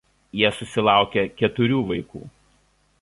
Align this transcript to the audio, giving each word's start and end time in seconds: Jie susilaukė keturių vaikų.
Jie 0.39 0.49
susilaukė 0.59 1.25
keturių 1.43 1.83
vaikų. 1.93 2.23